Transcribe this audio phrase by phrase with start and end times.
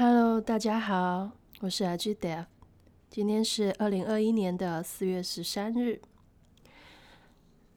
[0.00, 1.28] Hello，大家好，
[1.58, 2.44] 我是 Ag Dev，
[3.10, 6.00] 今天是二零二一年的四月十三日。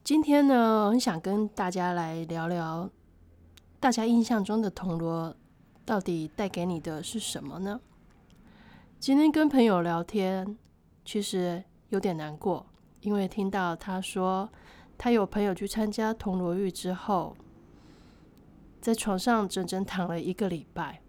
[0.04, 2.88] 今天呢，很想跟大家来聊聊，
[3.80, 5.36] 大家印象中的铜锣
[5.84, 7.82] 到底带给你的是什么呢？
[9.00, 10.56] 今天跟朋友聊天，
[11.04, 12.68] 其实有点难过，
[13.00, 14.48] 因为听到他说，
[14.96, 17.36] 他有朋友去参加铜锣浴之后，
[18.80, 21.02] 在床上整整躺了一个礼拜。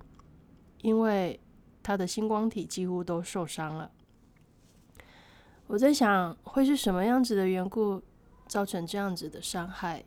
[0.83, 1.41] 因为
[1.83, 3.91] 他的星光体几乎都受伤了，
[5.67, 8.03] 我在想会是什么样子的缘故
[8.47, 10.05] 造成这样子的伤害？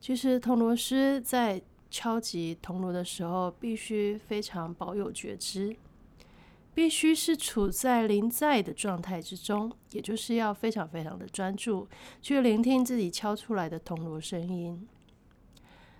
[0.00, 5.74] 其实铜锣师在敲击铜锣的时候，必须非常保有觉知，
[6.74, 11.88] 必须是处在临在的状态之中，也就是要非常非常的专注
[12.20, 14.86] 去聆听自己敲出来的铜锣声音。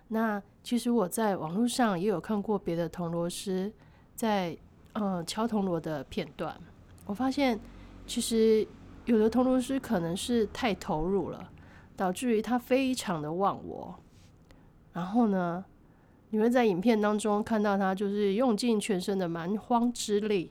[0.08, 3.70] 那其实我在网络上也有看过别的铜锣师
[4.14, 4.56] 在
[4.94, 6.58] 嗯敲铜锣的片段，
[7.04, 7.60] 我发现
[8.06, 8.66] 其实
[9.04, 11.50] 有的铜锣师可能是太投入了，
[11.94, 13.94] 导致于他非常的忘我。
[14.94, 15.64] 然后呢，
[16.30, 20.50] 你会在影片当中看到他就是用尽全身的蛮荒之力，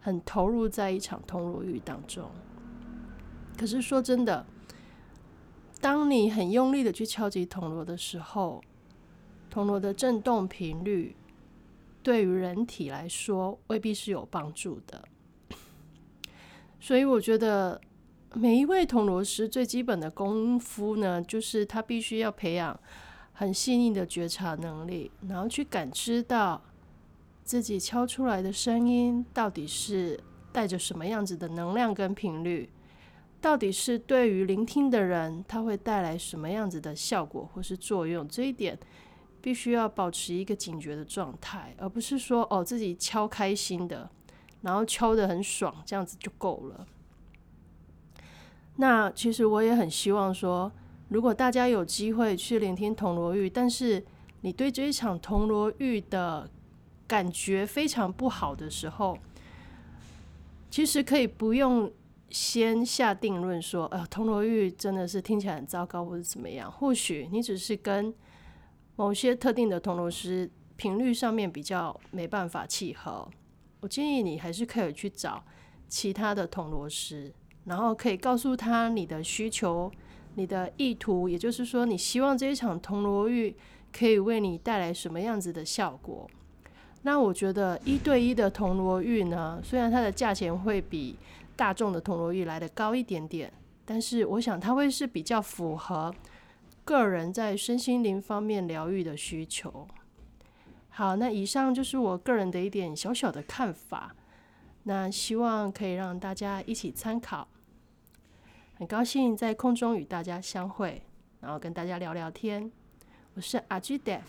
[0.00, 2.30] 很投入在一场铜锣浴当中。
[3.58, 4.46] 可是说真的。
[5.80, 8.60] 当你很用力的去敲击铜锣的时候，
[9.48, 11.14] 铜锣的振动频率
[12.02, 15.04] 对于人体来说未必是有帮助的。
[16.80, 17.80] 所以我觉得
[18.34, 22.78] 每一位铜锣师最基本的功夫呢，就是他必须要培养
[23.32, 26.60] 很细腻的觉察能力，然后去感知到
[27.44, 30.18] 自己敲出来的声音到底是
[30.52, 32.68] 带着什么样子的能量跟频率。
[33.40, 38.26] 到底是对于聆听的人，他会带来什么样子的效果或是作用？
[38.26, 38.76] 这一点
[39.40, 44.10] 必须要保持一个警觉的状态，而不是说哦自己敲开心的，
[44.62, 46.84] 然后敲的很爽，这样子就够了。
[48.76, 50.72] 那其实我也很希望说，
[51.08, 54.04] 如果大家有机会去聆听铜锣玉，但是
[54.40, 56.50] 你对这一场铜锣玉的
[57.06, 59.16] 感觉非常不好的时候，
[60.68, 61.88] 其实可以不用。
[62.30, 66.70] 先下定论说，呃，铜锣玉真的是听起来很糟糕，或者怎么样？
[66.70, 68.12] 或许你只是跟
[68.96, 73.28] 某些特定的铜锣师频率上面比较没办法契合。
[73.80, 75.42] 我建议你还是可以去找
[75.88, 77.32] 其他的铜锣师，
[77.64, 79.90] 然后可以告诉他你的需求、
[80.34, 83.54] 你的意图，也就是说，你希望这一场铜锣玉
[83.92, 86.28] 可以为你带来什么样子的效果。
[87.02, 91.16] 那我觉得一对一的铜锣玉呢，虽然它的价钱会比
[91.58, 93.52] 大众的铜锣玉来的高一点点，
[93.84, 96.14] 但是我想它会是比较符合
[96.84, 99.88] 个人在身心灵方面疗愈的需求。
[100.88, 104.14] 好，那以上就是我个人的一点小小的看法，
[104.84, 107.48] 那希望可以让大家一起参考。
[108.76, 111.02] 很高兴在空中与大家相会，
[111.40, 112.70] 然后跟大家聊聊天。
[113.34, 114.20] 我是阿 G Dev，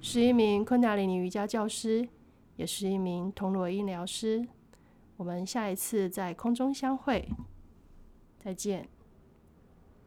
[0.00, 2.08] 是一名昆达里尼瑜伽教师，
[2.56, 4.44] 也是一名铜锣音疗师。
[5.16, 7.28] 我们下一次在空中相会，
[8.38, 8.88] 再见。